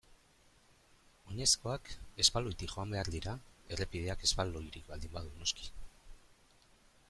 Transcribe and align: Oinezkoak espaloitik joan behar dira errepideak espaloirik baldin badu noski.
Oinezkoak 1.31 1.91
espaloitik 2.25 2.73
joan 2.73 2.95
behar 2.95 3.13
dira 3.17 3.35
errepideak 3.77 4.27
espaloirik 4.29 4.91
baldin 4.93 5.15
badu 5.19 5.35
noski. 5.43 5.73